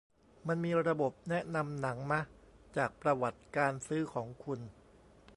[0.47, 2.21] มันมีระบบแนะนำหนังมะ
[2.77, 4.59] จากประวัติการซื้อของคุณ